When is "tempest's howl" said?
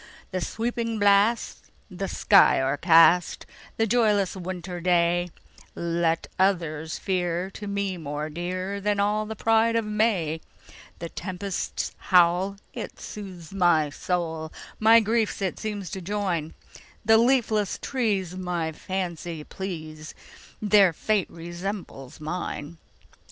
11.09-12.57